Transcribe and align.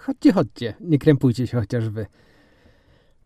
chodźcie, 0.00 0.32
chodźcie, 0.32 0.74
nie 0.80 0.98
krępujcie 0.98 1.46
się 1.46 1.60
chociaż 1.60 1.88
wy. 1.88 2.06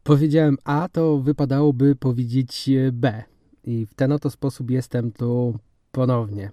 Powiedziałem 0.03 0.57
A, 0.65 0.89
to 0.93 1.19
wypadałoby 1.19 1.97
powiedzieć 1.97 2.71
B. 2.93 3.23
I 3.65 3.87
w 3.87 3.95
ten 3.95 4.13
oto 4.13 4.31
sposób 4.31 4.71
jestem 4.71 5.13
tu 5.13 5.59
ponownie. 5.93 6.51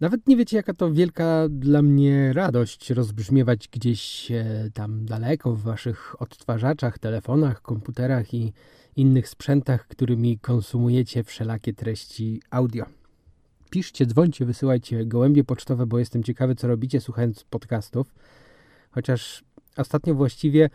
Nawet 0.00 0.26
nie 0.26 0.36
wiecie, 0.36 0.56
jaka 0.56 0.74
to 0.74 0.92
wielka 0.92 1.48
dla 1.48 1.82
mnie 1.82 2.32
radość 2.32 2.90
rozbrzmiewać 2.90 3.68
gdzieś 3.68 4.30
e, 4.30 4.70
tam 4.74 5.04
daleko 5.04 5.52
w 5.54 5.62
waszych 5.62 6.22
odtwarzaczach, 6.22 6.98
telefonach, 6.98 7.62
komputerach 7.62 8.34
i 8.34 8.52
innych 8.96 9.28
sprzętach, 9.28 9.86
którymi 9.88 10.38
konsumujecie 10.38 11.24
wszelakie 11.24 11.74
treści 11.74 12.42
audio. 12.50 12.86
Piszcie, 13.70 14.06
dzwońcie, 14.06 14.44
wysyłajcie 14.44 15.06
gołębie 15.06 15.44
pocztowe, 15.44 15.86
bo 15.86 15.98
jestem 15.98 16.22
ciekawy, 16.22 16.54
co 16.54 16.68
robicie 16.68 17.00
słuchając 17.00 17.44
podcastów. 17.44 18.14
Chociaż 18.90 19.44
ostatnio 19.78 20.14
właściwie 20.14 20.70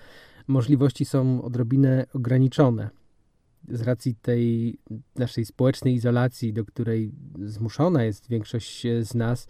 możliwości 0.48 1.06
są 1.06 1.42
odrobinę 1.42 2.06
ograniczone 2.14 2.90
z 3.70 3.82
racji 3.82 4.16
tej 4.16 4.78
naszej 5.16 5.46
społecznej 5.46 5.94
izolacji, 5.94 6.54
do 6.54 6.66
której 6.66 7.12
zmuszona 7.46 8.04
jest 8.04 8.30
większość 8.30 8.88
z 9.02 9.16
nas, 9.16 9.48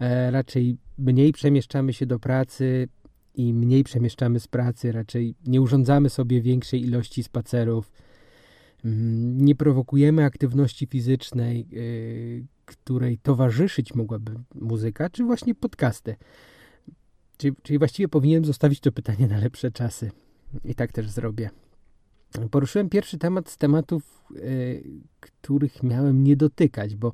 e, 0.00 0.30
raczej 0.30 0.76
mniej 0.98 1.32
przemieszczamy 1.32 1.92
się 1.92 2.06
do 2.06 2.18
pracy 2.18 2.88
i 3.34 3.54
mniej 3.54 3.84
przemieszczamy 3.84 4.40
z 4.40 4.48
pracy, 4.48 4.92
raczej 4.92 5.34
nie 5.46 5.60
urządzamy 5.60 6.10
sobie 6.10 6.42
większej 6.42 6.82
ilości 6.82 7.22
spacerów, 7.22 7.92
mm, 8.84 9.44
nie 9.44 9.54
prowokujemy 9.54 10.24
aktywności 10.24 10.86
fizycznej, 10.86 11.60
e, 11.60 11.66
której 12.64 13.18
towarzyszyć 13.18 13.94
mogłaby 13.94 14.32
muzyka, 14.54 15.10
czy 15.10 15.24
właśnie 15.24 15.54
podcasty. 15.54 16.16
Czyli, 17.40 17.56
czyli 17.62 17.78
właściwie 17.78 18.08
powinienem 18.08 18.44
zostawić 18.44 18.80
to 18.80 18.92
pytanie 18.92 19.26
na 19.26 19.38
lepsze 19.38 19.70
czasy. 19.70 20.10
I 20.64 20.74
tak 20.74 20.92
też 20.92 21.10
zrobię. 21.10 21.50
Poruszyłem 22.50 22.88
pierwszy 22.88 23.18
temat 23.18 23.50
z 23.50 23.56
tematów, 23.56 24.24
y, 24.36 24.84
których 25.20 25.82
miałem 25.82 26.24
nie 26.24 26.36
dotykać, 26.36 26.96
bo 26.96 27.12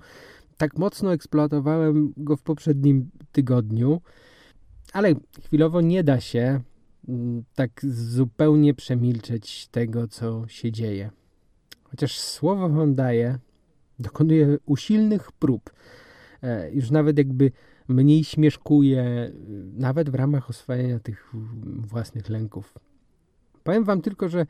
tak 0.56 0.78
mocno 0.78 1.12
eksploatowałem 1.12 2.12
go 2.16 2.36
w 2.36 2.42
poprzednim 2.42 3.10
tygodniu, 3.32 4.00
ale 4.92 5.14
chwilowo 5.44 5.80
nie 5.80 6.04
da 6.04 6.20
się 6.20 6.60
mm, 7.08 7.44
tak 7.54 7.80
zupełnie 7.86 8.74
przemilczeć 8.74 9.68
tego, 9.68 10.08
co 10.08 10.48
się 10.48 10.72
dzieje. 10.72 11.10
Chociaż 11.84 12.18
słowo 12.18 12.68
wam 12.68 12.94
daję, 12.94 13.38
dokonuje 13.98 14.58
usilnych 14.66 15.32
prób. 15.32 15.70
E, 16.42 16.70
już 16.70 16.90
nawet 16.90 17.18
jakby 17.18 17.52
mniej 17.88 18.24
śmieszkuje, 18.24 19.32
nawet 19.76 20.10
w 20.10 20.14
ramach 20.14 20.50
oswajania 20.50 20.98
tych 20.98 21.32
własnych 21.78 22.28
lęków. 22.28 22.74
Powiem 23.64 23.84
wam 23.84 24.02
tylko, 24.02 24.28
że 24.28 24.46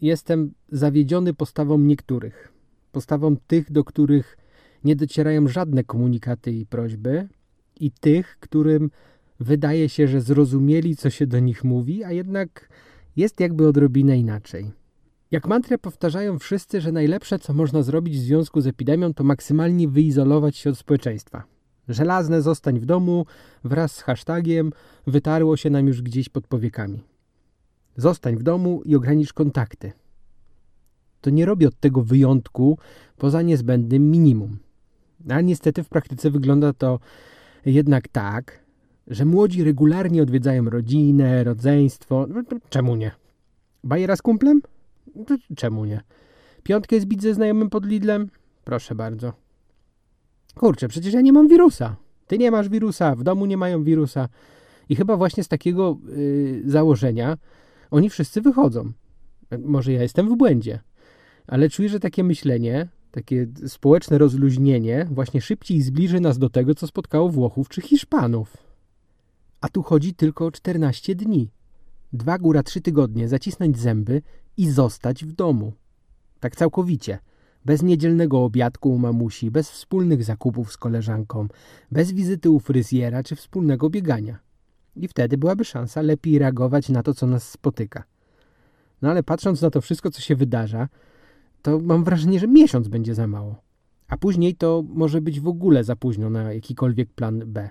jestem 0.00 0.52
zawiedziony 0.68 1.34
postawą 1.34 1.78
niektórych. 1.78 2.52
Postawą 2.92 3.36
tych, 3.46 3.72
do 3.72 3.84
których 3.84 4.36
nie 4.84 4.96
docierają 4.96 5.48
żadne 5.48 5.84
komunikaty 5.84 6.52
i 6.52 6.66
prośby, 6.66 7.28
i 7.80 7.90
tych, 7.90 8.36
którym 8.40 8.90
wydaje 9.40 9.88
się, 9.88 10.08
że 10.08 10.20
zrozumieli, 10.20 10.96
co 10.96 11.10
się 11.10 11.26
do 11.26 11.38
nich 11.38 11.64
mówi, 11.64 12.04
a 12.04 12.12
jednak 12.12 12.68
jest 13.16 13.40
jakby 13.40 13.68
odrobinę 13.68 14.18
inaczej. 14.18 14.72
Jak 15.30 15.48
mantrę 15.48 15.78
powtarzają 15.78 16.38
wszyscy, 16.38 16.80
że 16.80 16.92
najlepsze, 16.92 17.38
co 17.38 17.52
można 17.52 17.82
zrobić 17.82 18.16
w 18.16 18.22
związku 18.22 18.60
z 18.60 18.66
epidemią, 18.66 19.14
to 19.14 19.24
maksymalnie 19.24 19.88
wyizolować 19.88 20.56
się 20.56 20.70
od 20.70 20.78
społeczeństwa. 20.78 21.53
Żelazne 21.88 22.42
zostań 22.42 22.80
w 22.80 22.86
domu 22.86 23.26
wraz 23.64 23.92
z 23.92 24.02
hashtagiem 24.02 24.72
wytarło 25.06 25.56
się 25.56 25.70
nam 25.70 25.86
już 25.86 26.02
gdzieś 26.02 26.28
pod 26.28 26.46
powiekami. 26.46 27.02
Zostań 27.96 28.36
w 28.36 28.42
domu 28.42 28.82
i 28.84 28.96
ogranicz 28.96 29.32
kontakty. 29.32 29.92
To 31.20 31.30
nie 31.30 31.46
robi 31.46 31.66
od 31.66 31.80
tego 31.80 32.02
wyjątku 32.02 32.78
poza 33.16 33.42
niezbędnym 33.42 34.10
minimum. 34.10 34.58
A 35.28 35.40
niestety 35.40 35.82
w 35.82 35.88
praktyce 35.88 36.30
wygląda 36.30 36.72
to 36.72 36.98
jednak 37.66 38.08
tak, 38.08 38.64
że 39.06 39.24
młodzi 39.24 39.64
regularnie 39.64 40.22
odwiedzają 40.22 40.70
rodzinę, 40.70 41.44
rodzeństwo. 41.44 42.26
No, 42.28 42.42
czemu 42.68 42.96
nie? 42.96 43.10
Bajera 43.84 44.16
z 44.16 44.22
kumplem? 44.22 44.62
Czemu 45.56 45.84
nie? 45.84 46.00
Piątkę 46.62 47.00
zbić 47.00 47.22
ze 47.22 47.34
znajomym 47.34 47.70
pod 47.70 47.86
Lidlem? 47.86 48.30
Proszę 48.64 48.94
bardzo. 48.94 49.43
Kurczę, 50.54 50.88
przecież 50.88 51.14
ja 51.14 51.20
nie 51.20 51.32
mam 51.32 51.48
wirusa. 51.48 51.96
Ty 52.26 52.38
nie 52.38 52.50
masz 52.50 52.68
wirusa, 52.68 53.14
w 53.14 53.22
domu 53.22 53.46
nie 53.46 53.56
mają 53.56 53.84
wirusa. 53.84 54.28
I 54.88 54.96
chyba 54.96 55.16
właśnie 55.16 55.44
z 55.44 55.48
takiego 55.48 55.98
yy, 56.16 56.62
założenia 56.66 57.38
oni 57.90 58.10
wszyscy 58.10 58.40
wychodzą. 58.40 58.92
Może 59.58 59.92
ja 59.92 60.02
jestem 60.02 60.28
w 60.28 60.36
błędzie, 60.36 60.80
ale 61.46 61.68
czuję, 61.68 61.88
że 61.88 62.00
takie 62.00 62.24
myślenie, 62.24 62.88
takie 63.10 63.46
społeczne 63.66 64.18
rozluźnienie 64.18 65.06
właśnie 65.10 65.40
szybciej 65.40 65.82
zbliży 65.82 66.20
nas 66.20 66.38
do 66.38 66.50
tego, 66.50 66.74
co 66.74 66.86
spotkało 66.86 67.28
Włochów 67.28 67.68
czy 67.68 67.80
Hiszpanów. 67.80 68.56
A 69.60 69.68
tu 69.68 69.82
chodzi 69.82 70.14
tylko 70.14 70.46
o 70.46 70.52
14 70.52 71.14
dni. 71.14 71.50
Dwa 72.12 72.38
góra 72.38 72.62
trzy 72.62 72.80
tygodnie 72.80 73.28
zacisnąć 73.28 73.78
zęby 73.78 74.22
i 74.56 74.70
zostać 74.70 75.24
w 75.24 75.32
domu. 75.32 75.72
Tak 76.40 76.56
całkowicie. 76.56 77.18
Bez 77.64 77.82
niedzielnego 77.82 78.44
obiadku 78.44 78.94
u 78.94 78.98
mamusi, 78.98 79.50
bez 79.50 79.70
wspólnych 79.70 80.24
zakupów 80.24 80.72
z 80.72 80.76
koleżanką, 80.76 81.48
bez 81.92 82.12
wizyty 82.12 82.50
u 82.50 82.60
fryzjera 82.60 83.22
czy 83.22 83.36
wspólnego 83.36 83.90
biegania. 83.90 84.38
I 84.96 85.08
wtedy 85.08 85.38
byłaby 85.38 85.64
szansa 85.64 86.02
lepiej 86.02 86.38
reagować 86.38 86.88
na 86.88 87.02
to, 87.02 87.14
co 87.14 87.26
nas 87.26 87.50
spotyka. 87.50 88.04
No 89.02 89.10
ale 89.10 89.22
patrząc 89.22 89.62
na 89.62 89.70
to 89.70 89.80
wszystko, 89.80 90.10
co 90.10 90.20
się 90.20 90.36
wydarza, 90.36 90.88
to 91.62 91.78
mam 91.78 92.04
wrażenie, 92.04 92.40
że 92.40 92.48
miesiąc 92.48 92.88
będzie 92.88 93.14
za 93.14 93.26
mało. 93.26 93.62
A 94.08 94.16
później 94.16 94.54
to 94.54 94.84
może 94.88 95.20
być 95.20 95.40
w 95.40 95.48
ogóle 95.48 95.84
za 95.84 95.96
późno 95.96 96.30
na 96.30 96.52
jakikolwiek 96.52 97.12
plan 97.12 97.42
B. 97.46 97.70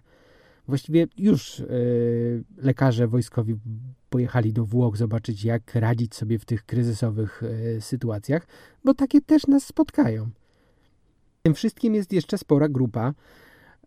Właściwie 0.67 1.07
już 1.17 1.59
yy, 1.59 2.43
lekarze 2.57 3.07
wojskowi 3.07 3.55
pojechali 4.09 4.53
do 4.53 4.65
Włoch 4.65 4.97
zobaczyć, 4.97 5.43
jak 5.45 5.75
radzić 5.75 6.15
sobie 6.15 6.39
w 6.39 6.45
tych 6.45 6.65
kryzysowych 6.65 7.43
yy, 7.73 7.81
sytuacjach, 7.81 8.47
bo 8.83 8.93
takie 8.93 9.21
też 9.21 9.47
nas 9.47 9.65
spotkają. 9.65 10.29
Tym 11.41 11.53
wszystkim 11.53 11.95
jest 11.95 12.13
jeszcze 12.13 12.37
spora 12.37 12.69
grupa 12.69 13.13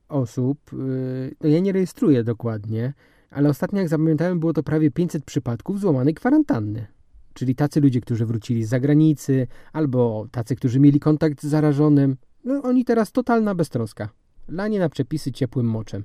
osób, 0.08 0.58
yy, 0.72 1.34
no 1.40 1.48
ja 1.48 1.60
nie 1.60 1.72
rejestruję 1.72 2.24
dokładnie, 2.24 2.92
ale 3.30 3.48
ostatnio 3.48 3.78
jak 3.78 3.88
zapamiętałem 3.88 4.40
było 4.40 4.52
to 4.52 4.62
prawie 4.62 4.90
500 4.90 5.24
przypadków 5.24 5.80
złamanej 5.80 6.14
kwarantanny. 6.14 6.86
Czyli 7.34 7.54
tacy 7.54 7.80
ludzie, 7.80 8.00
którzy 8.00 8.26
wrócili 8.26 8.64
z 8.64 8.68
zagranicy, 8.68 9.46
albo 9.72 10.26
tacy, 10.30 10.56
którzy 10.56 10.80
mieli 10.80 11.00
kontakt 11.00 11.42
z 11.42 11.46
zarażonym. 11.46 12.16
No 12.44 12.62
oni 12.62 12.84
teraz 12.84 13.12
totalna 13.12 13.54
beztroska. 13.54 14.08
Lanie 14.48 14.78
na 14.78 14.88
przepisy 14.88 15.32
ciepłym 15.32 15.66
moczem. 15.66 16.04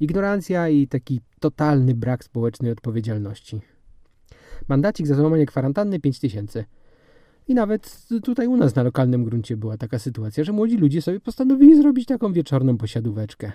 Ignorancja 0.00 0.68
i 0.68 0.86
taki 0.88 1.20
totalny 1.40 1.94
brak 1.94 2.24
społecznej 2.24 2.72
odpowiedzialności. 2.72 3.60
Mandacik 4.68 5.06
za 5.06 5.14
złamanie 5.14 5.46
kwarantanny 5.46 6.00
5000. 6.00 6.64
I 7.48 7.54
nawet 7.54 8.06
tutaj 8.22 8.46
u 8.46 8.56
nas 8.56 8.74
na 8.74 8.82
lokalnym 8.82 9.24
gruncie 9.24 9.56
była 9.56 9.76
taka 9.76 9.98
sytuacja, 9.98 10.44
że 10.44 10.52
młodzi 10.52 10.76
ludzie 10.76 11.02
sobie 11.02 11.20
postanowili 11.20 11.76
zrobić 11.76 12.06
taką 12.06 12.32
wieczorną 12.32 12.78
posiadóweczkę. 12.78 13.52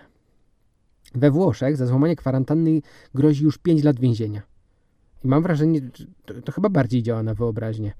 We 1.16 1.32
Włoszech 1.32 1.78
za 1.78 1.86
złamanie 1.86 2.16
kwarantanny 2.16 2.82
grozi 3.16 3.44
już 3.44 3.58
5 3.58 3.84
lat 3.84 4.00
więzienia. 4.00 4.42
I 5.24 5.28
mam 5.28 5.44
wrażenie, 5.44 5.82
że 5.94 6.06
to, 6.26 6.42
to 6.42 6.52
chyba 6.52 6.70
bardziej 6.70 7.04
działa 7.04 7.24
na 7.24 7.34
wyobraźnię. 7.34 7.94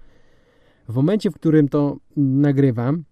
W 0.90 0.96
momencie, 0.96 1.32
w 1.32 1.36
którym 1.36 1.70
to 1.70 1.98
nagrywam, 2.18 3.04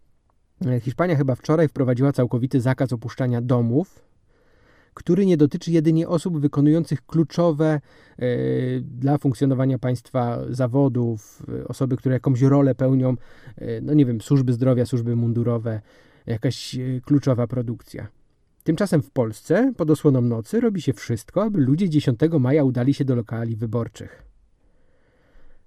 e, 0.66 0.80
Hiszpania 0.80 1.16
chyba 1.16 1.36
wczoraj 1.36 1.68
wprowadziła 1.68 2.12
całkowity 2.12 2.62
zakaz 2.62 2.94
opuszczania 2.94 3.42
domów, 3.42 4.09
który 5.00 5.26
nie 5.26 5.38
dotyczy 5.38 5.72
jedynie 5.72 6.08
osób 6.08 6.40
wykonujących 6.40 7.06
kluczowe 7.06 7.82
y, 8.20 8.84
dla 8.86 9.18
funkcjonowania 9.18 9.80
państwa 9.80 10.40
zawodów, 10.50 11.44
y, 11.50 11.68
osoby, 11.68 11.98
które 11.98 12.14
jakąś 12.14 12.42
rolę 12.42 12.76
pełnią, 12.76 13.16
y, 13.62 13.80
no 13.84 13.94
nie 13.94 14.06
wiem, 14.06 14.22
służby 14.22 14.54
zdrowia, 14.54 14.86
służby 14.86 15.16
mundurowe, 15.16 15.82
jakaś 16.26 16.78
kluczowa 17.06 17.48
produkcja. 17.48 18.08
Tymczasem 18.64 19.02
w 19.02 19.12
Polsce 19.12 19.74
pod 19.78 19.90
osłoną 19.90 20.22
nocy 20.22 20.60
robi 20.60 20.82
się 20.82 20.94
wszystko, 20.94 21.44
aby 21.44 21.60
ludzie 21.60 21.90
10 21.90 22.20
maja 22.40 22.64
udali 22.64 22.94
się 22.94 23.06
do 23.06 23.16
lokali 23.16 23.56
wyborczych. 23.56 24.24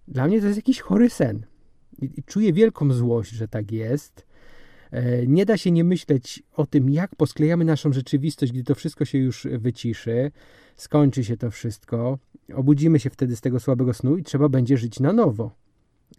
Dla 0.08 0.26
mnie 0.26 0.40
to 0.40 0.46
jest 0.46 0.58
jakiś 0.58 0.80
chory 0.80 1.10
sen. 1.10 1.46
I 2.02 2.22
czuję 2.22 2.52
wielką 2.52 2.92
złość, 2.92 3.30
że 3.30 3.48
tak 3.48 3.72
jest. 3.72 4.26
E, 4.92 5.26
nie 5.26 5.46
da 5.46 5.56
się 5.56 5.70
nie 5.70 5.84
myśleć 5.84 6.42
o 6.52 6.66
tym, 6.66 6.90
jak 6.90 7.16
posklejamy 7.16 7.64
naszą 7.64 7.92
rzeczywistość, 7.92 8.52
gdy 8.52 8.64
to 8.64 8.74
wszystko 8.74 9.04
się 9.04 9.18
już 9.18 9.46
wyciszy, 9.58 10.30
skończy 10.76 11.24
się 11.24 11.36
to 11.36 11.50
wszystko, 11.50 12.18
obudzimy 12.54 13.00
się 13.00 13.10
wtedy 13.10 13.36
z 13.36 13.40
tego 13.40 13.60
słabego 13.60 13.94
snu 13.94 14.16
i 14.16 14.22
trzeba 14.22 14.48
będzie 14.48 14.76
żyć 14.76 15.00
na 15.00 15.12
nowo. 15.12 15.50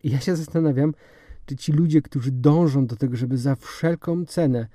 I 0.04 0.10
ja 0.10 0.20
się 0.20 0.36
zastanawiam, 0.36 0.94
czy 1.46 1.56
ci 1.56 1.72
ludzie, 1.72 2.02
którzy 2.02 2.32
dążą 2.32 2.88
do 2.88 2.96
tego, 2.96 3.18
żeby 3.18 3.38
za 3.38 3.56
wszelką 3.56 4.26
cenę 4.26 4.68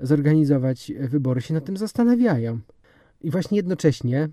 zorganizować 0.00 0.92
wybory, 1.00 1.40
się 1.40 1.54
nad 1.54 1.64
tym 1.64 1.76
zastanawiają. 1.76 2.60
I 3.20 3.30
właśnie 3.30 3.56
jednocześnie 3.56 4.28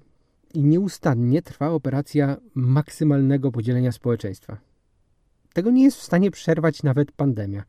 i 0.54 0.63
nieustannie 0.63 1.42
trwa 1.42 1.69
operacja 1.69 2.38
maksymalnego 2.56 3.51
podzielenia 3.51 3.92
społeczeństwa. 3.92 4.57
Tego 5.54 5.71
nie 5.71 5.83
jest 5.83 5.98
w 5.98 6.04
stanie 6.04 6.31
przerwać 6.31 6.83
nawet 6.83 7.12
pandemia. 7.12 7.63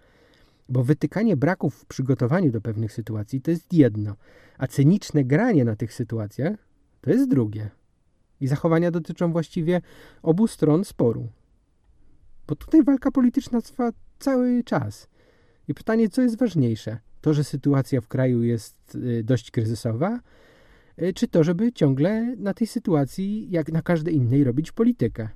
Bo 0.69 0.85
wytykanie 0.85 1.37
braków 1.37 1.75
w 1.75 1.87
przygotowaniu 1.87 2.51
do 2.51 2.61
pewnych 2.61 2.93
sytuacji 2.93 3.41
to 3.41 3.51
jest 3.51 3.73
jedno, 3.73 4.17
a 4.59 4.67
cyniczne 4.67 5.25
granie 5.25 5.65
na 5.65 5.77
tych 5.77 5.95
sytuacjach 5.95 6.57
to 7.01 7.11
jest 7.11 7.29
drugie. 7.29 7.71
I 8.41 8.47
zachowania 8.47 8.91
dotyczą 8.91 9.33
właściwie 9.33 9.81
obu 10.23 10.47
stron 10.47 10.85
sporu. 10.85 11.29
Bo 12.47 12.57
tutaj 12.57 12.83
walka 12.83 13.11
polityczna 13.11 13.61
trwa 13.61 13.91
cały 14.19 14.65
czas. 14.65 15.09
I 15.69 15.75
pytanie, 15.75 16.09
co 16.09 16.23
jest 16.23 16.39
ważniejsze? 16.39 16.99
To, 17.21 17.35
że 17.35 17.45
sytuacja 17.45 18.01
w 18.01 18.09
kraju 18.09 18.43
jest 18.43 18.95
y, 18.95 19.25
dość 19.25 19.51
kryzysowa, 19.51 20.21
y, 21.03 21.13
czy 21.13 21.29
to, 21.29 21.45
żeby 21.45 21.73
ciągle 21.73 22.37
na 22.37 22.55
tej 22.55 22.67
sytuacji, 22.67 23.51
jak 23.51 23.73
na 23.73 23.83
każdej 23.83 24.15
innej, 24.15 24.45
robić 24.45 24.73
politykę? 24.73 25.29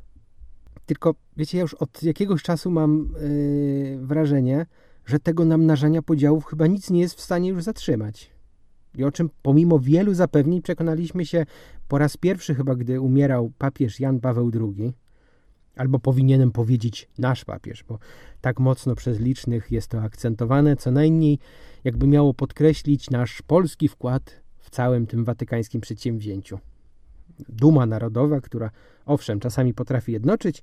Tylko, 0.86 1.14
wiecie, 1.36 1.58
ja 1.58 1.62
już 1.62 1.74
od 1.74 2.02
jakiegoś 2.02 2.42
czasu 2.42 2.70
mam 2.70 3.14
yy, 3.20 4.06
wrażenie, 4.06 4.66
że 5.08 5.18
tego 5.18 5.44
namnażania 5.44 6.02
podziałów 6.02 6.46
chyba 6.46 6.66
nic 6.66 6.90
nie 6.90 7.00
jest 7.00 7.14
w 7.14 7.20
stanie 7.20 7.48
już 7.48 7.62
zatrzymać. 7.62 8.30
I 8.94 9.04
o 9.04 9.12
czym 9.12 9.30
pomimo 9.42 9.78
wielu 9.78 10.14
zapewnień 10.14 10.62
przekonaliśmy 10.62 11.26
się 11.26 11.46
po 11.88 11.98
raz 11.98 12.16
pierwszy 12.16 12.54
chyba, 12.54 12.74
gdy 12.74 13.00
umierał 13.00 13.52
papież 13.58 14.00
Jan 14.00 14.20
Paweł 14.20 14.50
II, 14.54 14.92
albo 15.76 15.98
powinienem 15.98 16.52
powiedzieć 16.52 17.08
nasz 17.18 17.44
papież, 17.44 17.84
bo 17.84 17.98
tak 18.40 18.60
mocno 18.60 18.94
przez 18.94 19.20
licznych 19.20 19.72
jest 19.72 19.88
to 19.88 20.02
akcentowane, 20.02 20.76
co 20.76 20.90
najmniej 20.90 21.38
jakby 21.84 22.06
miało 22.06 22.34
podkreślić 22.34 23.10
nasz 23.10 23.42
polski 23.42 23.88
wkład 23.88 24.40
w 24.58 24.70
całym 24.70 25.06
tym 25.06 25.24
watykańskim 25.24 25.80
przedsięwzięciu. 25.80 26.58
Duma 27.48 27.86
narodowa, 27.86 28.40
która 28.40 28.70
owszem, 29.06 29.40
czasami 29.40 29.74
potrafi 29.74 30.12
jednoczyć, 30.12 30.62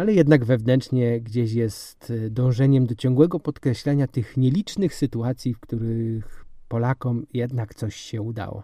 ale 0.00 0.12
jednak 0.12 0.44
wewnętrznie 0.44 1.20
gdzieś 1.20 1.52
jest 1.52 2.10
y, 2.10 2.30
dążeniem 2.30 2.86
do 2.86 2.94
ciągłego 2.94 3.40
podkreślania 3.40 4.06
tych 4.06 4.36
nielicznych 4.36 4.94
sytuacji, 4.94 5.54
w 5.54 5.60
których 5.60 6.44
Polakom 6.68 7.26
jednak 7.32 7.74
coś 7.74 7.96
się 7.96 8.22
udało. 8.22 8.62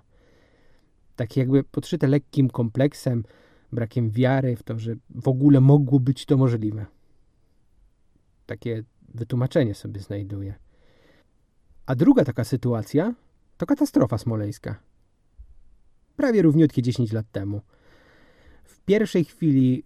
Tak 1.16 1.36
jakby 1.36 1.64
podszyte 1.64 2.06
lekkim 2.06 2.50
kompleksem, 2.50 3.24
brakiem 3.72 4.10
wiary 4.10 4.56
w 4.56 4.62
to, 4.62 4.78
że 4.78 4.94
w 5.10 5.28
ogóle 5.28 5.60
mogło 5.60 6.00
być 6.00 6.26
to 6.26 6.36
możliwe. 6.36 6.86
Takie 8.46 8.84
wytłumaczenie 9.14 9.74
sobie 9.74 10.00
znajduję. 10.00 10.54
A 11.86 11.94
druga 11.94 12.24
taka 12.24 12.44
sytuacja 12.44 13.14
to 13.56 13.66
katastrofa 13.66 14.18
smoleńska. 14.18 14.80
Prawie 16.16 16.42
równiutkie 16.42 16.82
10 16.82 17.12
lat 17.12 17.26
temu– 17.32 17.60
w 18.66 18.80
pierwszej 18.80 19.24
chwili 19.24 19.84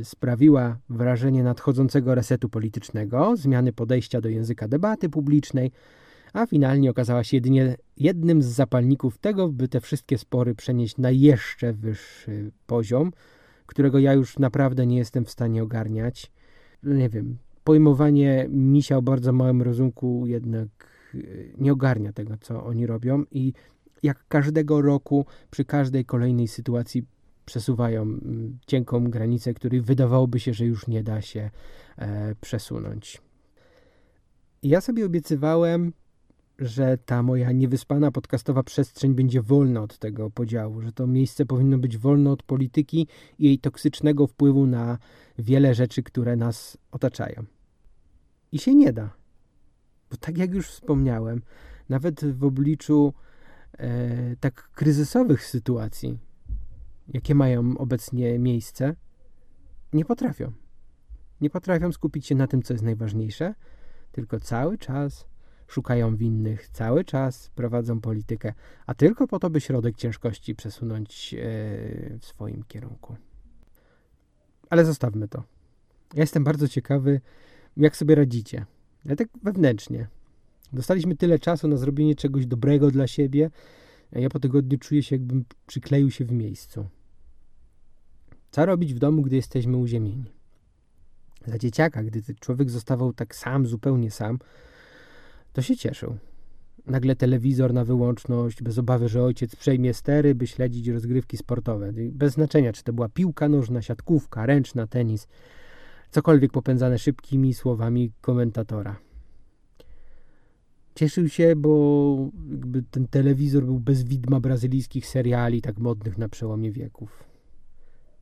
e, 0.00 0.04
sprawiła 0.04 0.78
wrażenie 0.88 1.42
nadchodzącego 1.42 2.14
resetu 2.14 2.48
politycznego, 2.48 3.36
zmiany 3.36 3.72
podejścia 3.72 4.20
do 4.20 4.28
języka 4.28 4.68
debaty 4.68 5.08
publicznej, 5.08 5.70
a 6.32 6.46
finalnie 6.46 6.90
okazała 6.90 7.24
się 7.24 7.36
jedynie 7.36 7.76
jednym 7.96 8.42
z 8.42 8.46
zapalników 8.46 9.18
tego, 9.18 9.48
by 9.48 9.68
te 9.68 9.80
wszystkie 9.80 10.18
spory 10.18 10.54
przenieść 10.54 10.98
na 10.98 11.10
jeszcze 11.10 11.72
wyższy 11.72 12.52
poziom, 12.66 13.12
którego 13.66 13.98
ja 13.98 14.12
już 14.12 14.38
naprawdę 14.38 14.86
nie 14.86 14.96
jestem 14.96 15.24
w 15.24 15.30
stanie 15.30 15.62
ogarniać. 15.62 16.32
Nie 16.82 17.08
wiem, 17.08 17.38
pojmowanie 17.64 18.46
misia 18.48 18.96
o 18.96 19.02
bardzo 19.02 19.32
małym 19.32 19.62
rozumku 19.62 20.24
jednak 20.26 20.68
e, 21.14 21.18
nie 21.58 21.72
ogarnia 21.72 22.12
tego, 22.12 22.34
co 22.40 22.64
oni 22.64 22.86
robią 22.86 23.24
i 23.30 23.52
jak 24.02 24.24
każdego 24.28 24.82
roku, 24.82 25.26
przy 25.50 25.64
każdej 25.64 26.04
kolejnej 26.04 26.48
sytuacji 26.48 27.04
przesuwają 27.44 28.02
mm, 28.02 28.58
cienką 28.66 29.10
granicę, 29.10 29.54
której 29.54 29.80
wydawałoby 29.80 30.40
się, 30.40 30.54
że 30.54 30.66
już 30.66 30.86
nie 30.86 31.02
da 31.02 31.22
się 31.22 31.50
e, 31.98 32.34
przesunąć. 32.40 33.22
Ja 34.62 34.80
sobie 34.80 35.06
obiecywałem, 35.06 35.92
że 36.58 36.98
ta 36.98 37.22
moja 37.22 37.52
niewyspana 37.52 38.10
podcastowa 38.10 38.62
przestrzeń 38.62 39.14
będzie 39.14 39.42
wolna 39.42 39.82
od 39.82 39.98
tego 39.98 40.30
podziału, 40.30 40.80
że 40.80 40.92
to 40.92 41.06
miejsce 41.06 41.46
powinno 41.46 41.78
być 41.78 41.98
wolne 41.98 42.30
od 42.30 42.42
polityki 42.42 43.06
i 43.38 43.44
jej 43.44 43.58
toksycznego 43.58 44.26
wpływu 44.26 44.66
na 44.66 44.98
wiele 45.38 45.74
rzeczy, 45.74 46.02
które 46.02 46.36
nas 46.36 46.78
otaczają. 46.90 47.44
I 48.52 48.58
się 48.58 48.74
nie 48.74 48.92
da. 48.92 49.10
Bo 50.10 50.16
tak 50.16 50.38
jak 50.38 50.54
już 50.54 50.68
wspomniałem, 50.68 51.42
nawet 51.88 52.24
w 52.24 52.44
obliczu 52.44 53.14
e, 53.78 54.36
tak 54.36 54.70
kryzysowych 54.74 55.44
sytuacji, 55.44 56.18
jakie 57.08 57.34
mają 57.34 57.78
obecnie 57.78 58.38
miejsce, 58.38 58.94
nie 59.92 60.04
potrafią. 60.04 60.52
Nie 61.40 61.50
potrafią 61.50 61.92
skupić 61.92 62.26
się 62.26 62.34
na 62.34 62.46
tym, 62.46 62.62
co 62.62 62.74
jest 62.74 62.84
najważniejsze, 62.84 63.54
tylko 64.12 64.40
cały 64.40 64.78
czas 64.78 65.26
szukają 65.66 66.16
winnych, 66.16 66.68
cały 66.68 67.04
czas 67.04 67.50
prowadzą 67.54 68.00
politykę, 68.00 68.52
a 68.86 68.94
tylko 68.94 69.26
po 69.26 69.38
to, 69.38 69.50
by 69.50 69.60
środek 69.60 69.96
ciężkości 69.96 70.54
przesunąć 70.54 71.34
e, 71.34 71.38
w 72.18 72.24
swoim 72.24 72.64
kierunku. 72.68 73.16
Ale 74.70 74.84
zostawmy 74.84 75.28
to. 75.28 75.42
Ja 76.14 76.20
jestem 76.20 76.44
bardzo 76.44 76.68
ciekawy, 76.68 77.20
jak 77.76 77.96
sobie 77.96 78.14
radzicie. 78.14 78.66
Ja 79.04 79.16
tak 79.16 79.28
wewnętrznie. 79.42 80.08
Dostaliśmy 80.72 81.16
tyle 81.16 81.38
czasu 81.38 81.68
na 81.68 81.76
zrobienie 81.76 82.14
czegoś 82.14 82.46
dobrego 82.46 82.90
dla 82.90 83.06
siebie, 83.06 83.50
ja 84.20 84.28
po 84.28 84.40
tygodniu 84.40 84.78
czuję 84.78 85.02
się, 85.02 85.16
jakbym 85.16 85.44
przykleił 85.66 86.10
się 86.10 86.24
w 86.24 86.32
miejscu. 86.32 86.86
Co 88.50 88.66
robić 88.66 88.94
w 88.94 88.98
domu, 88.98 89.22
gdy 89.22 89.36
jesteśmy 89.36 89.76
uziemieni? 89.76 90.24
Dla 91.46 91.58
dzieciaka, 91.58 92.02
gdy 92.02 92.34
człowiek 92.34 92.70
zostawał 92.70 93.12
tak 93.12 93.34
sam, 93.34 93.66
zupełnie 93.66 94.10
sam, 94.10 94.38
to 95.52 95.62
się 95.62 95.76
cieszył. 95.76 96.16
Nagle 96.86 97.16
telewizor 97.16 97.72
na 97.72 97.84
wyłączność, 97.84 98.62
bez 98.62 98.78
obawy, 98.78 99.08
że 99.08 99.22
ojciec 99.22 99.56
przejmie 99.56 99.94
stery, 99.94 100.34
by 100.34 100.46
śledzić 100.46 100.88
rozgrywki 100.88 101.36
sportowe. 101.36 101.92
Bez 102.12 102.32
znaczenia, 102.32 102.72
czy 102.72 102.84
to 102.84 102.92
była 102.92 103.08
piłka 103.08 103.48
nożna, 103.48 103.82
siatkówka, 103.82 104.46
ręczna, 104.46 104.86
tenis, 104.86 105.28
cokolwiek 106.10 106.52
popędzane 106.52 106.98
szybkimi 106.98 107.54
słowami 107.54 108.12
komentatora. 108.20 108.96
Cieszył 110.94 111.28
się, 111.28 111.56
bo 111.56 112.16
ten 112.90 113.08
telewizor 113.08 113.64
był 113.64 113.80
bez 113.80 114.02
widma 114.02 114.40
brazylijskich 114.40 115.06
seriali 115.06 115.62
tak 115.62 115.78
modnych 115.78 116.18
na 116.18 116.28
przełomie 116.28 116.72
wieków. 116.72 117.24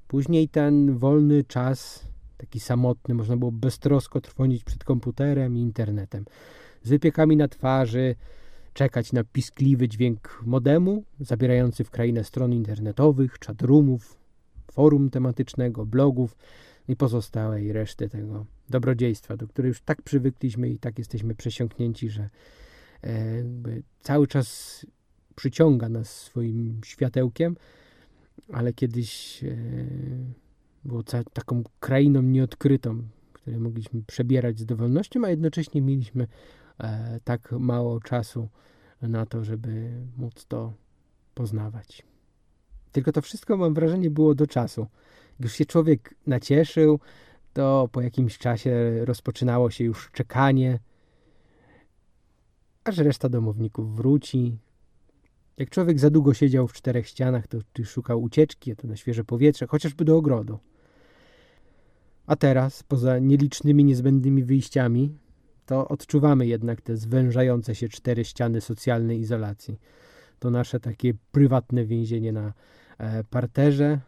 Później 0.09 0.49
ten 0.49 0.99
wolny 0.99 1.45
czas, 1.45 2.07
taki 2.37 2.61
samotny, 2.61 3.15
można 3.15 3.37
było 3.37 3.53
beztrosko 3.53 4.21
trwonić 4.21 4.65
przed 4.65 4.85
komputerem 4.85 5.57
i 5.57 5.61
internetem. 5.61 6.25
Z 6.83 6.89
wypiekami 6.89 7.37
na 7.37 7.49
twarzy, 7.49 8.15
czekać 8.73 9.13
na 9.13 9.25
piskliwy 9.25 9.89
dźwięk 9.89 10.43
modemu, 10.47 11.05
zabierający 11.21 11.85
w 11.85 11.91
krainę 11.91 12.25
stron 12.25 12.53
internetowych, 12.53 13.39
chatroomów, 13.47 14.17
forum 14.73 15.11
tematycznego, 15.11 15.87
blogów 15.87 16.37
i 16.91 16.97
pozostałej 16.97 17.73
reszty 17.73 18.09
tego 18.09 18.47
dobrodziejstwa, 18.69 19.37
do 19.37 19.49
której 19.49 19.69
już 19.69 19.81
tak 19.81 20.03
przywykliśmy 20.03 20.69
i 20.69 20.79
tak 20.79 20.99
jesteśmy 20.99 21.35
przesiąknięci, 21.35 22.11
że 22.11 22.31
e, 23.05 23.11
cały 24.01 24.27
czas 24.27 24.87
przyciąga 25.37 25.89
nas 25.89 26.11
swoim 26.11 26.81
światełkiem, 26.85 27.57
ale 28.53 28.73
kiedyś 28.73 29.45
e, 29.45 29.57
było 30.85 31.03
taką 31.33 31.63
krainą 31.81 32.23
nieodkrytą, 32.23 33.03
której 33.33 33.61
mogliśmy 33.61 34.03
przebierać 34.03 34.59
z 34.59 34.67
dowolnością, 34.67 35.25
a 35.25 35.31
jednocześnie 35.31 35.83
mieliśmy 35.83 36.27
e, 36.79 37.21
tak 37.25 37.53
mało 37.53 38.01
czasu 38.01 38.49
na 39.03 39.27
to, 39.27 39.45
żeby 39.45 39.91
móc 40.17 40.47
to 40.47 40.73
poznawać. 41.35 42.03
Tylko 42.93 43.13
to 43.13 43.23
wszystko, 43.23 43.57
mam 43.57 43.75
wrażenie, 43.75 44.11
było 44.11 44.35
do 44.35 44.47
czasu. 44.47 44.87
Gdyż 45.41 45.53
się 45.53 45.67
człowiek 45.67 46.15
nacieszył, 46.27 47.01
to 47.53 47.89
po 47.93 48.01
jakimś 48.01 48.39
czasie 48.39 49.05
rozpoczynało 49.05 49.71
się 49.71 49.85
już 49.85 50.11
czekanie, 50.13 50.79
aż 52.85 52.99
reszta 52.99 53.29
domowników 53.29 53.97
wróci, 53.97 54.59
jak 55.57 55.71
człowiek 55.71 55.99
za 55.99 56.11
długo 56.11 56.35
siedział 56.35 56.69
w 56.69 56.73
czterech 56.73 57.07
ścianach, 57.07 57.47
to 57.47 57.59
szukał 57.85 58.23
ucieczki, 58.23 58.77
to 58.77 58.89
na 58.89 58.97
świeże 58.97 59.25
powietrze, 59.25 59.67
chociażby 59.67 60.05
do 60.05 60.17
ogrodu. 60.17 60.59
A 62.27 62.37
teraz, 62.37 62.83
poza 62.83 63.19
nielicznymi 63.19 63.85
niezbędnymi 63.85 64.45
wyjściami, 64.45 65.19
to 65.67 65.89
odczuwamy 65.89 66.47
jednak 66.47 66.81
te 66.81 66.97
zwężające 66.97 67.75
się 67.75 67.89
cztery 67.89 68.25
ściany 68.25 68.61
socjalnej 68.61 69.21
izolacji. 69.21 69.81
To 70.39 70.51
nasze 70.51 70.81
takie 70.81 71.15
prywatne 71.33 71.85
więzienie 71.85 72.33
na 72.33 72.53
e, 72.99 73.25
parterze, 73.25 74.01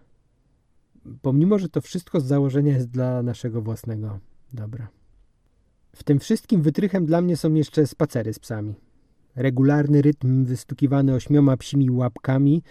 pomimo, 1.22 1.58
że 1.58 1.68
to 1.68 1.80
wszystko 1.80 2.20
z 2.20 2.24
założenia 2.24 2.72
jest 2.72 2.90
dla 2.90 3.22
naszego 3.22 3.62
własnego 3.62 4.18
dobra. 4.52 4.88
W 5.96 6.04
tym 6.04 6.18
wszystkim 6.18 6.62
wytrychem 6.62 7.06
dla 7.06 7.20
mnie 7.20 7.36
są 7.36 7.54
jeszcze 7.54 7.86
spacery 7.86 8.32
z 8.32 8.38
psami. 8.38 8.74
regularny 9.36 10.02
rytm 10.02 10.44
wystukiwany 10.44 11.14
ośmioma 11.14 11.56
psimi 11.56 11.90
łapkami, 11.90 12.62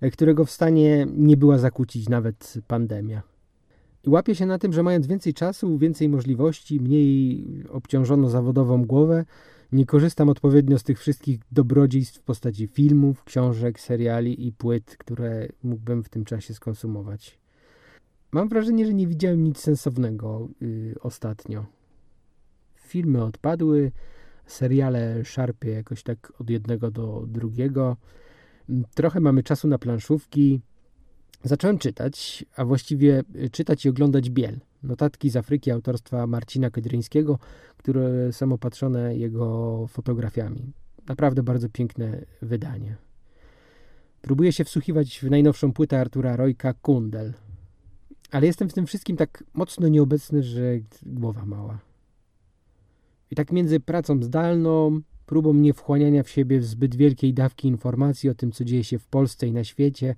e, 0.00 0.10
którego 0.10 0.44
w 0.44 0.50
stanie 0.50 1.06
nie 1.16 1.36
była 1.36 1.58
zakłócić 1.58 2.08
nawet 2.08 2.54
pandemia. 2.66 3.22
I 4.04 4.10
łapię 4.10 4.34
się 4.34 4.46
na 4.46 4.58
tym, 4.58 4.72
że 4.72 4.82
mając 4.82 5.06
więcej 5.06 5.34
czasu, 5.34 5.78
więcej 5.78 6.08
możliwości, 6.08 6.80
mniej 6.80 7.44
obciążono 7.70 8.28
zawodową 8.28 8.84
głowę, 8.84 9.24
nie 9.72 9.86
korzystam 9.86 10.28
odpowiednio 10.28 10.78
z 10.78 10.82
tych 10.82 10.98
wszystkich 10.98 11.40
dobrodziejstw 11.52 12.20
w 12.20 12.22
postaci 12.22 12.66
filmów, 12.66 13.24
książek, 13.24 13.80
seriali 13.80 14.46
i 14.46 14.52
płyt, 14.52 14.96
które 14.96 15.48
mógłbym 15.62 16.02
w 16.04 16.08
tym 16.08 16.24
czasie 16.24 16.54
skonsumować. 16.54 17.38
Mam 18.34 18.48
wrażenie, 18.48 18.86
że 18.86 18.94
nie 18.94 19.06
widziałem 19.06 19.44
nic 19.44 19.58
sensownego 19.58 20.48
yy, 20.60 20.94
ostatnio. 21.00 21.66
Filmy 22.74 23.24
odpadły, 23.24 23.92
seriale 24.46 25.24
szarpie 25.24 25.70
jakoś 25.70 26.02
tak 26.02 26.32
od 26.40 26.50
jednego 26.50 26.90
do 26.90 27.24
drugiego. 27.26 27.96
Trochę 28.94 29.20
mamy 29.20 29.42
czasu 29.42 29.68
na 29.68 29.78
planszówki. 29.78 30.60
Zacząłem 31.44 31.78
czytać, 31.78 32.44
a 32.56 32.64
właściwie 32.64 33.22
czytać 33.52 33.84
i 33.84 33.88
oglądać 33.88 34.30
Biel. 34.30 34.60
Notatki 34.82 35.30
z 35.30 35.36
Afryki 35.36 35.70
autorstwa 35.70 36.26
Marcina 36.26 36.70
Kedryńskiego, 36.70 37.38
które 37.76 38.32
są 38.32 38.52
opatrzone 38.52 39.16
jego 39.16 39.86
fotografiami. 39.86 40.72
Naprawdę 41.08 41.42
bardzo 41.42 41.68
piękne 41.68 42.24
wydanie. 42.42 42.96
Próbuję 44.22 44.52
się 44.52 44.64
wsłuchiwać 44.64 45.18
w 45.18 45.30
najnowszą 45.30 45.72
płytę 45.72 46.00
Artura 46.00 46.36
Rojka 46.36 46.72
Kundel. 46.72 47.32
Ale 48.30 48.46
jestem 48.46 48.68
w 48.68 48.72
tym 48.72 48.86
wszystkim 48.86 49.16
tak 49.16 49.44
mocno 49.54 49.88
nieobecny, 49.88 50.42
że 50.42 50.62
głowa 51.02 51.46
mała. 51.46 51.78
I 53.30 53.34
tak 53.34 53.52
między 53.52 53.80
pracą 53.80 54.22
zdalną, 54.22 55.00
próbą 55.26 55.54
niewchłaniania 55.54 56.22
w 56.22 56.28
siebie 56.28 56.62
zbyt 56.62 56.94
wielkiej 56.96 57.34
dawki 57.34 57.68
informacji 57.68 58.30
o 58.30 58.34
tym, 58.34 58.52
co 58.52 58.64
dzieje 58.64 58.84
się 58.84 58.98
w 58.98 59.06
Polsce 59.06 59.46
i 59.46 59.52
na 59.52 59.64
świecie, 59.64 60.14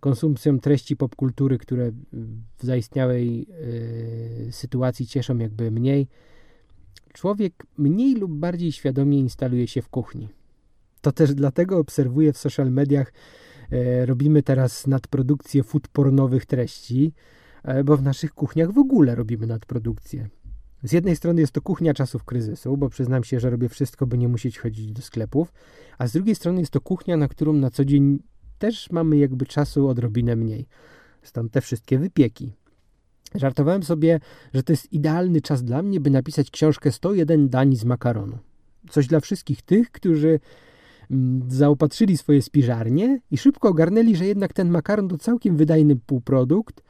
konsumpcją 0.00 0.60
treści 0.60 0.96
popkultury, 0.96 1.58
które 1.58 1.92
w 2.58 2.64
zaistniałej 2.64 3.46
yy, 4.46 4.52
sytuacji 4.52 5.06
cieszą 5.06 5.38
jakby 5.38 5.70
mniej, 5.70 6.08
człowiek 7.12 7.66
mniej 7.78 8.14
lub 8.14 8.32
bardziej 8.32 8.72
świadomie 8.72 9.18
instaluje 9.18 9.66
się 9.66 9.82
w 9.82 9.88
kuchni. 9.88 10.28
To 11.00 11.12
też 11.12 11.34
dlatego 11.34 11.78
obserwuję 11.78 12.32
w 12.32 12.38
social 12.38 12.70
mediach, 12.70 13.12
robimy 14.04 14.42
teraz 14.42 14.86
nadprodukcję 14.86 15.62
food 15.62 15.88
pornowych 15.88 16.46
treści, 16.46 17.12
yy, 17.64 17.84
bo 17.84 17.96
w 17.96 18.02
naszych 18.02 18.32
kuchniach 18.32 18.72
w 18.72 18.78
ogóle 18.78 19.14
robimy 19.14 19.46
nadprodukcję. 19.46 20.28
Z 20.82 20.92
jednej 20.92 21.16
strony 21.16 21.40
jest 21.40 21.52
to 21.52 21.60
kuchnia 21.60 21.94
czasów 21.94 22.24
kryzysu, 22.24 22.76
bo 22.76 22.88
przyznam 22.88 23.24
się, 23.24 23.40
że 23.40 23.50
robię 23.50 23.68
wszystko, 23.68 24.06
by 24.06 24.18
nie 24.18 24.28
musieć 24.28 24.58
chodzić 24.58 24.92
do 24.92 25.02
sklepów, 25.02 25.52
a 25.98 26.06
z 26.06 26.12
drugiej 26.12 26.34
strony 26.34 26.60
jest 26.60 26.72
to 26.72 26.80
kuchnia, 26.80 27.16
na 27.16 27.28
którą 27.28 27.52
na 27.52 27.70
co 27.70 27.84
dzień 27.84 28.18
też 28.58 28.90
mamy 28.90 29.16
jakby 29.16 29.46
czasu 29.46 29.88
odrobinę 29.88 30.36
mniej. 30.36 30.66
Stąd 31.22 31.52
te 31.52 31.60
wszystkie 31.60 31.98
wypieki. 31.98 32.52
Żartowałem 33.34 33.82
sobie, 33.82 34.20
że 34.54 34.62
to 34.62 34.72
jest 34.72 34.92
idealny 34.92 35.40
czas 35.40 35.64
dla 35.64 35.82
mnie, 35.82 36.00
by 36.00 36.10
napisać 36.10 36.50
książkę 36.50 36.92
101 36.92 37.48
dań 37.48 37.76
z 37.76 37.84
makaronu. 37.84 38.38
Coś 38.90 39.06
dla 39.06 39.20
wszystkich 39.20 39.62
tych, 39.62 39.90
którzy 39.90 40.40
zaopatrzyli 41.48 42.16
swoje 42.16 42.42
spiżarnie 42.42 43.20
i 43.30 43.38
szybko 43.38 43.68
ogarnęli, 43.68 44.16
że 44.16 44.26
jednak 44.26 44.52
ten 44.52 44.70
makaron 44.70 45.08
to 45.08 45.18
całkiem 45.18 45.56
wydajny 45.56 45.96
półprodukt. 45.96 46.82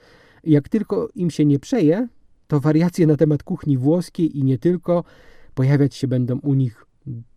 Jak 0.44 0.68
tylko 0.68 1.08
im 1.14 1.30
się 1.30 1.44
nie 1.44 1.58
przeje, 1.58 2.08
to 2.46 2.60
wariacje 2.60 3.06
na 3.06 3.16
temat 3.16 3.42
kuchni 3.42 3.78
włoskiej 3.78 4.38
i 4.38 4.44
nie 4.44 4.58
tylko 4.58 5.04
pojawiać 5.54 5.94
się 5.94 6.08
będą 6.08 6.38
u 6.38 6.54
nich 6.54 6.86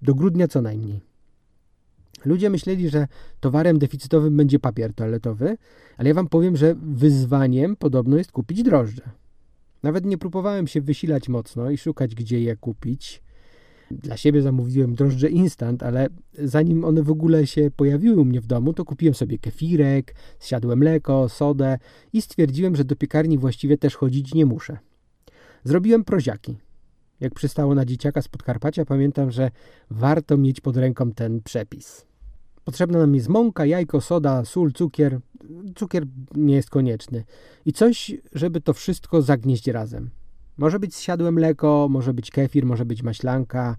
do 0.01 0.15
grudnia 0.15 0.47
co 0.47 0.61
najmniej. 0.61 1.01
Ludzie 2.25 2.49
myśleli, 2.49 2.89
że 2.89 3.07
towarem 3.39 3.79
deficytowym 3.79 4.37
będzie 4.37 4.59
papier 4.59 4.93
toaletowy, 4.93 5.57
ale 5.97 6.09
ja 6.09 6.15
wam 6.15 6.27
powiem, 6.27 6.57
że 6.57 6.75
wyzwaniem 6.81 7.75
podobno 7.75 8.17
jest 8.17 8.31
kupić 8.31 8.63
drożdże. 8.63 9.09
Nawet 9.83 10.05
nie 10.05 10.17
próbowałem 10.17 10.67
się 10.67 10.81
wysilać 10.81 11.29
mocno 11.29 11.69
i 11.69 11.77
szukać, 11.77 12.15
gdzie 12.15 12.41
je 12.41 12.55
kupić. 12.55 13.23
Dla 13.91 14.17
siebie 14.17 14.41
zamówiłem 14.41 14.95
drożdże 14.95 15.29
instant, 15.29 15.83
ale 15.83 16.07
zanim 16.33 16.85
one 16.85 17.03
w 17.03 17.11
ogóle 17.11 17.47
się 17.47 17.71
pojawiły 17.75 18.21
u 18.21 18.25
mnie 18.25 18.41
w 18.41 18.47
domu, 18.47 18.73
to 18.73 18.85
kupiłem 18.85 19.13
sobie 19.13 19.37
kefirek, 19.37 20.15
zsiadłem 20.39 20.79
mleko, 20.79 21.29
sodę 21.29 21.77
i 22.13 22.21
stwierdziłem, 22.21 22.75
że 22.75 22.83
do 22.83 22.95
piekarni 22.95 23.37
właściwie 23.37 23.77
też 23.77 23.95
chodzić 23.95 24.33
nie 24.33 24.45
muszę. 24.45 24.77
Zrobiłem 25.63 26.03
proziaki. 26.03 26.57
Jak 27.19 27.33
przystało 27.33 27.75
na 27.75 27.85
dzieciaka 27.85 28.21
z 28.21 28.27
Podkarpacia, 28.27 28.85
pamiętam, 28.85 29.31
że 29.31 29.51
warto 29.89 30.37
mieć 30.37 30.61
pod 30.61 30.77
ręką 30.77 31.11
ten 31.11 31.41
przepis. 31.41 32.05
Potrzebna 32.63 32.99
nam 32.99 33.15
jest 33.15 33.27
mąka, 33.27 33.65
jajko, 33.65 34.01
soda, 34.01 34.45
sól, 34.45 34.73
cukier. 34.73 35.19
Cukier 35.75 36.05
nie 36.35 36.55
jest 36.55 36.69
konieczny. 36.69 37.23
I 37.65 37.73
coś, 37.73 38.11
żeby 38.33 38.61
to 38.61 38.73
wszystko 38.73 39.21
zagnieść 39.21 39.67
razem. 39.67 40.09
Może 40.57 40.79
być 40.79 40.95
zsiadłe 40.95 41.31
mleko, 41.31 41.87
może 41.89 42.13
być 42.13 42.31
kefir, 42.31 42.65
może 42.65 42.85
być 42.85 43.03
maślanka. 43.03 43.77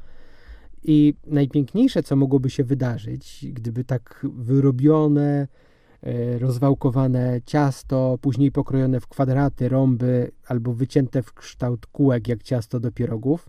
I 0.84 1.14
najpiękniejsze, 1.26 2.02
co 2.02 2.16
mogłoby 2.16 2.50
się 2.50 2.64
wydarzyć, 2.64 3.46
gdyby 3.52 3.84
tak 3.84 4.26
wyrobione, 4.34 5.48
e, 6.02 6.38
rozwałkowane 6.38 7.40
ciasto, 7.46 8.18
później 8.20 8.52
pokrojone 8.52 9.00
w 9.00 9.06
kwadraty, 9.06 9.68
rąby 9.68 10.30
albo 10.46 10.72
wycięte 10.72 11.22
w 11.22 11.34
kształt 11.34 11.86
kółek, 11.86 12.28
jak 12.28 12.42
ciasto 12.42 12.80
do 12.80 12.92
pierogów, 12.92 13.48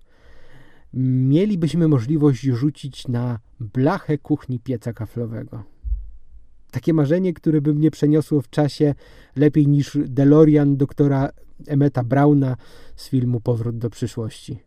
mielibyśmy 0.93 1.87
możliwość 1.87 2.41
rzucić 2.41 3.07
na 3.07 3.39
blachę 3.59 4.17
kuchni 4.17 4.59
pieca 4.59 4.93
kaflowego. 4.93 5.72
Takie 6.73 6.93
marzenie, 6.93 7.33
które 7.33 7.61
by 7.61 7.73
mnie 7.73 7.91
przeniosło 7.91 8.41
w 8.41 8.49
czasie 8.49 8.95
lepiej 9.35 9.67
niż 9.67 9.97
DeLorean 10.05 10.77
doktora 10.77 11.29
Emeta 11.67 12.03
Brauna 12.03 12.57
z 12.95 13.09
filmu 13.09 13.41
Powrót 13.41 13.77
do 13.77 13.89
przyszłości. 13.89 14.59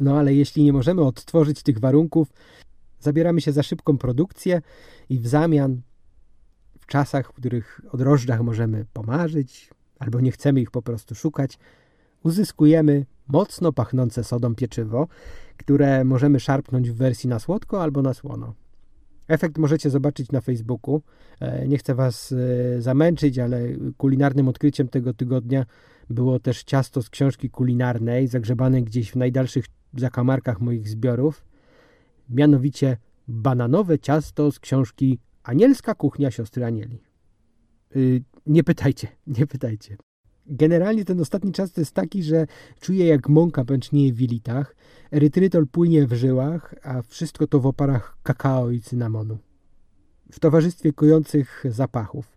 No 0.00 0.18
ale 0.18 0.34
jeśli 0.34 0.64
nie 0.64 0.72
możemy 0.72 1.02
odtworzyć 1.04 1.62
tych 1.62 1.78
warunków, 1.78 2.32
zabieramy 3.00 3.40
się 3.40 3.52
za 3.52 3.62
szybką 3.62 3.98
produkcję 3.98 4.62
i 5.08 5.18
w 5.18 5.26
zamian 5.26 5.80
w 6.80 6.86
czasach, 6.86 7.28
w 7.28 7.32
których 7.32 7.80
o 7.92 7.96
drożdżach 7.96 8.42
możemy 8.42 8.84
pomarzyć, 8.92 9.70
albo 9.98 10.20
nie 10.20 10.32
chcemy 10.32 10.60
ich 10.60 10.70
po 10.70 10.82
prostu 10.82 11.14
szukać, 11.14 11.58
uzyskujemy 12.22 13.06
mocno 13.28 13.72
pachnące 13.72 14.24
sodą 14.24 14.54
pieczywo, 14.54 15.08
które 15.56 16.04
możemy 16.04 16.40
szarpnąć 16.40 16.90
w 16.90 16.96
wersji 16.96 17.28
na 17.28 17.38
słodko 17.38 17.82
albo 17.82 18.02
na 18.02 18.14
słono. 18.14 18.54
Efekt 19.28 19.58
możecie 19.58 19.90
zobaczyć 19.90 20.32
na 20.32 20.40
Facebooku. 20.40 21.02
E, 21.40 21.68
nie 21.68 21.78
chcę 21.78 21.94
Was 21.94 22.32
e, 22.32 22.82
zamęczyć, 22.82 23.38
ale 23.38 23.60
kulinarnym 23.96 24.48
odkryciem 24.48 24.88
tego 24.88 25.14
tygodnia 25.14 25.66
było 26.10 26.40
też 26.40 26.64
ciasto 26.64 27.02
z 27.02 27.10
książki 27.10 27.50
kulinarnej, 27.50 28.28
zagrzebane 28.28 28.82
gdzieś 28.82 29.10
w 29.10 29.16
najdalszych 29.16 29.64
zakamarkach 29.96 30.60
moich 30.60 30.88
zbiorów. 30.88 31.44
Mianowicie 32.30 32.96
bananowe 33.28 33.98
ciasto 33.98 34.52
z 34.52 34.60
książki 34.60 35.18
Anielska 35.42 35.94
kuchnia 35.94 36.30
siostry 36.30 36.64
Anieli. 36.64 37.02
Y, 37.96 38.22
nie 38.46 38.64
pytajcie, 38.64 39.08
nie 39.38 39.46
pytajcie. 39.46 39.96
Generalnie 40.48 41.04
ten 41.04 41.20
ostatni 41.20 41.52
czas 41.52 41.72
to 41.72 41.80
jest 41.80 41.92
taki, 41.92 42.22
że 42.22 42.46
czuję 42.80 43.06
jak 43.06 43.28
mąka 43.28 43.64
pęcznieje 43.64 44.12
w 44.12 44.16
wilitach, 44.16 44.76
erytrytol 45.12 45.66
płynie 45.66 46.06
w 46.06 46.12
żyłach, 46.12 46.74
a 46.82 47.02
wszystko 47.02 47.46
to 47.46 47.60
w 47.60 47.66
oparach 47.66 48.16
kakao 48.22 48.70
i 48.70 48.80
cynamonu. 48.80 49.38
W 50.32 50.40
towarzystwie 50.40 50.92
kojących 50.92 51.64
zapachów. 51.70 52.36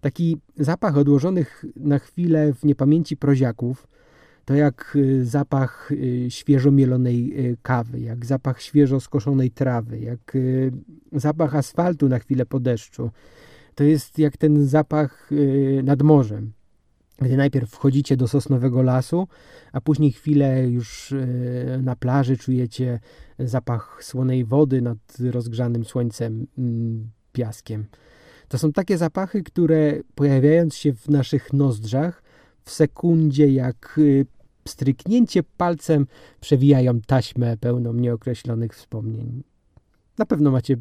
Taki 0.00 0.36
zapach 0.56 0.96
odłożonych 0.96 1.64
na 1.76 1.98
chwilę 1.98 2.54
w 2.54 2.64
niepamięci 2.64 3.16
proziaków, 3.16 3.88
to 4.44 4.54
jak 4.54 4.96
y, 4.96 5.24
zapach 5.24 5.92
y, 5.92 6.26
świeżo 6.28 6.70
mielonej 6.70 7.46
y, 7.50 7.56
kawy, 7.62 8.00
jak 8.00 8.26
zapach 8.26 8.62
świeżo 8.62 9.00
skoszonej 9.00 9.50
trawy, 9.50 9.98
jak 9.98 10.36
zapach 11.12 11.54
asfaltu 11.54 12.08
na 12.08 12.18
chwilę 12.18 12.46
po 12.46 12.60
deszczu. 12.60 13.10
To 13.74 13.84
jest 13.84 14.18
jak 14.18 14.36
ten 14.36 14.66
zapach 14.66 15.30
nad 15.82 16.02
morzem 16.02 16.52
gdy 17.18 17.36
najpierw 17.36 17.70
wchodzicie 17.70 18.16
do 18.16 18.28
sosnowego 18.28 18.82
lasu, 18.82 19.28
a 19.72 19.80
później 19.80 20.12
chwilę 20.12 20.68
już 20.68 21.12
e, 21.12 21.26
na 21.82 21.96
plaży 21.96 22.36
czujecie 22.36 23.00
zapach 23.38 24.04
słonej 24.04 24.44
wody 24.44 24.82
nad 24.82 24.98
rozgrzanym 25.30 25.84
słońcem 25.84 26.46
mm, 26.58 27.10
piaskiem. 27.32 27.86
To 28.48 28.58
są 28.58 28.72
takie 28.72 28.98
zapachy, 28.98 29.42
które 29.42 30.00
pojawiając 30.14 30.74
się 30.74 30.92
w 30.92 31.08
naszych 31.08 31.52
nozdrzach 31.52 32.22
w 32.64 32.70
sekundzie 32.70 33.52
jak 33.52 34.00
e, 34.22 34.24
stryknięcie 34.68 35.42
palcem 35.42 36.06
przewijają 36.40 37.00
taśmę 37.00 37.56
pełną 37.56 37.92
nieokreślonych 37.92 38.74
wspomnień. 38.74 39.42
Na 40.18 40.26
pewno 40.26 40.50
macie 40.50 40.76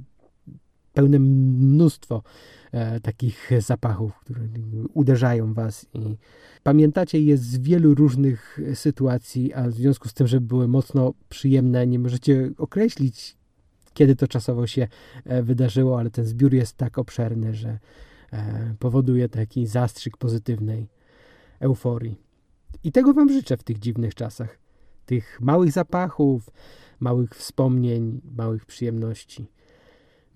pełne 0.98 1.20
mnóstwo 1.20 2.24
e, 2.72 3.00
takich 3.00 3.52
zapachów, 3.60 4.20
które 4.20 4.40
uderzają 4.94 5.54
was 5.54 5.86
i 5.94 6.18
pamiętacie 6.64 7.22
je 7.22 7.38
z 7.38 7.58
wielu 7.58 7.96
różnych 7.96 8.60
sytuacji, 8.74 9.54
a 9.54 9.68
w 9.68 9.74
związku 9.74 10.10
z 10.10 10.14
tym, 10.14 10.28
że 10.28 10.42
były 10.42 10.68
mocno 10.68 11.14
przyjemne, 11.30 11.88
nie 11.88 12.00
możecie 12.00 12.52
określić, 12.58 13.38
kiedy 13.94 14.16
to 14.16 14.28
czasowo 14.28 14.68
się 14.68 14.88
e, 15.26 15.44
wydarzyło, 15.44 16.00
ale 16.00 16.10
ten 16.10 16.26
zbiór 16.26 16.54
jest 16.54 16.78
tak 16.78 16.98
obszerny, 16.98 17.54
że 17.54 17.80
e, 18.34 18.76
powoduje 18.80 19.30
taki 19.30 19.68
zastrzyk 19.68 20.18
pozytywnej 20.18 20.88
euforii. 21.60 22.18
I 22.84 22.92
tego 22.92 23.14
Wam 23.14 23.30
życzę 23.30 23.58
w 23.58 23.64
tych 23.64 23.80
dziwnych 23.80 24.16
czasach. 24.16 24.60
Tych 25.06 25.42
małych 25.42 25.72
zapachów, 25.72 26.50
małych 27.00 27.36
wspomnień, 27.36 28.22
małych 28.38 28.66
przyjemności. 28.66 29.48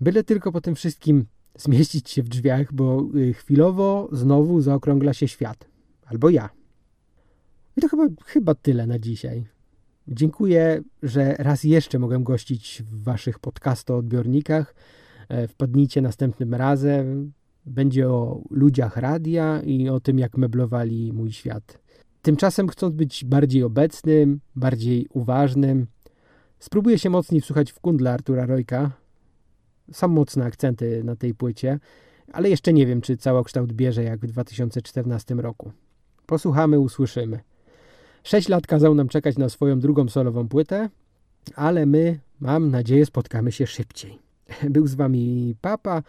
Byle 0.02 0.24
tylko 0.24 0.52
po 0.52 0.60
tym 0.60 0.74
wszystkim 0.74 1.26
zmieścić 1.58 2.10
się 2.10 2.22
w 2.22 2.28
drzwiach, 2.28 2.72
bo 2.72 3.06
y, 3.16 3.34
chwilowo 3.34 4.08
znowu 4.12 4.60
zaokrągla 4.60 5.12
się 5.12 5.28
świat. 5.28 5.68
Albo 6.06 6.30
ja. 6.30 6.50
I 7.76 7.80
to 7.80 7.88
chyba, 7.88 8.06
chyba 8.24 8.54
tyle 8.54 8.86
na 8.86 8.98
dzisiaj. 8.98 9.44
Dziękuję, 10.08 10.82
że 11.02 11.34
raz 11.38 11.64
jeszcze 11.64 11.98
mogę 11.98 12.22
gościć 12.22 12.82
w 12.86 13.02
Waszych 13.02 13.38
podcasto-odbiornikach. 13.38 14.74
E, 15.28 15.48
wpadnijcie 15.48 16.02
następnym 16.02 16.54
razem. 16.54 17.32
Będzie 17.66 18.08
o 18.08 18.42
ludziach 18.50 18.96
radia 18.96 19.62
i 19.62 19.88
o 19.88 20.00
tym, 20.00 20.18
jak 20.18 20.38
meblowali 20.38 21.12
mój 21.12 21.32
świat. 21.32 21.78
Tymczasem, 22.22 22.68
chcąc 22.68 22.94
być 22.94 23.24
bardziej 23.24 23.62
obecnym, 23.62 24.40
bardziej 24.56 25.06
uważnym, 25.10 25.86
spróbuję 26.58 26.98
się 26.98 27.10
mocniej 27.10 27.40
wsłuchać 27.40 27.72
w 27.72 27.80
kundle 27.80 28.12
Artura 28.12 28.46
Rojka. 28.46 29.01
Są 29.92 30.08
mocne 30.08 30.44
akcenty 30.44 31.04
na 31.04 31.16
tej 31.16 31.34
płycie, 31.34 31.78
ale 32.32 32.50
jeszcze 32.50 32.72
nie 32.72 32.86
wiem, 32.86 33.00
czy 33.00 33.16
całokształt 33.16 33.72
bierze 33.72 34.04
jak 34.04 34.20
w 34.20 34.26
2014 34.26 35.34
roku. 35.34 35.72
Posłuchamy, 36.26 36.80
usłyszymy. 36.80 37.40
Sześć 38.24 38.48
lat 38.48 38.66
kazał 38.66 38.94
nam 38.94 39.08
czekać 39.08 39.38
na 39.38 39.48
swoją 39.48 39.80
drugą 39.80 40.08
solową 40.08 40.48
płytę, 40.48 40.88
ale 41.54 41.86
my, 41.86 42.18
mam 42.40 42.70
nadzieję, 42.70 43.06
spotkamy 43.06 43.52
się 43.52 43.66
szybciej. 43.66 44.18
Był 44.70 44.86
z 44.86 44.94
wami 44.94 45.54
Papa, 45.60 46.02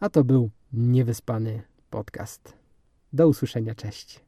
a 0.00 0.08
to 0.08 0.24
był 0.24 0.50
niewyspany 0.72 1.62
podcast. 1.90 2.52
Do 3.12 3.28
usłyszenia, 3.28 3.74
cześć. 3.74 4.25